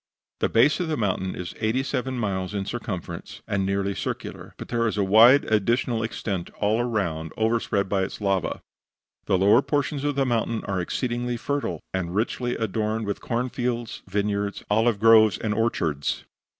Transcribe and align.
The 0.39 0.49
base 0.49 0.79
of 0.79 0.87
the 0.87 0.97
mountain 0.97 1.35
is 1.35 1.53
eighty 1.59 1.83
seven 1.83 2.17
miles 2.17 2.55
in 2.55 2.65
circumference, 2.65 3.43
and 3.47 3.63
nearly 3.67 3.93
circular; 3.93 4.55
but 4.57 4.69
there 4.69 4.87
is 4.87 4.97
a 4.97 5.03
wide 5.03 5.45
additional 5.45 6.01
extent 6.01 6.49
all 6.59 6.79
around 6.81 7.31
overspread 7.37 7.87
by 7.87 8.01
its 8.01 8.19
lava. 8.19 8.63
The 9.27 9.37
lower 9.37 9.61
portions 9.61 10.03
of 10.03 10.15
the 10.15 10.25
mountain 10.25 10.63
are 10.65 10.81
exceedingly 10.81 11.37
fertile, 11.37 11.81
and 11.93 12.15
richly 12.15 12.57
adorned 12.57 13.05
with 13.05 13.21
corn 13.21 13.49
fields, 13.49 14.01
vineyards, 14.07 14.63
olive 14.71 14.99
groves 14.99 15.37
and 15.37 15.53
orchards. 15.53 16.25